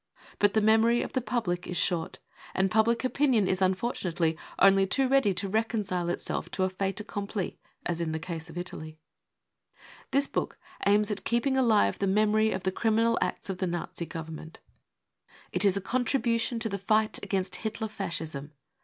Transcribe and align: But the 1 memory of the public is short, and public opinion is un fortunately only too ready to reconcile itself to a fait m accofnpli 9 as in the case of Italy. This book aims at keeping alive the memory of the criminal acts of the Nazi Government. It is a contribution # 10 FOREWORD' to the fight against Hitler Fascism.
But 0.39 0.55
the 0.55 0.61
1 0.61 0.65
memory 0.65 1.03
of 1.03 1.13
the 1.13 1.21
public 1.21 1.67
is 1.67 1.77
short, 1.77 2.17
and 2.55 2.71
public 2.71 3.03
opinion 3.03 3.47
is 3.47 3.61
un 3.61 3.75
fortunately 3.75 4.35
only 4.57 4.87
too 4.87 5.07
ready 5.07 5.31
to 5.35 5.47
reconcile 5.47 6.09
itself 6.09 6.49
to 6.53 6.63
a 6.63 6.71
fait 6.71 6.99
m 6.99 7.05
accofnpli 7.05 7.49
9 7.51 7.57
as 7.85 8.01
in 8.01 8.11
the 8.11 8.17
case 8.17 8.49
of 8.49 8.57
Italy. 8.57 8.97
This 10.09 10.25
book 10.25 10.57
aims 10.87 11.11
at 11.11 11.23
keeping 11.23 11.55
alive 11.55 11.99
the 11.99 12.07
memory 12.07 12.49
of 12.49 12.63
the 12.63 12.71
criminal 12.71 13.15
acts 13.21 13.47
of 13.51 13.59
the 13.59 13.67
Nazi 13.67 14.07
Government. 14.07 14.59
It 15.51 15.63
is 15.63 15.77
a 15.77 15.81
contribution 15.81 16.57
# 16.59 16.59
10 16.59 16.61
FOREWORD' 16.61 16.61
to 16.61 16.69
the 16.69 16.83
fight 16.83 17.19
against 17.23 17.57
Hitler 17.57 17.87
Fascism. 17.87 18.53